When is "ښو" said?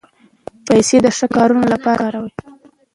1.15-1.25